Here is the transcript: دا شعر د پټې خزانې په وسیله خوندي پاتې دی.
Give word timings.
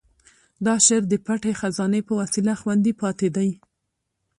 دا 0.65 0.75
شعر 0.85 1.03
د 1.09 1.13
پټې 1.25 1.51
خزانې 1.59 2.01
په 2.07 2.13
وسیله 2.21 2.53
خوندي 2.61 2.93
پاتې 3.01 3.27
دی. 3.35 3.49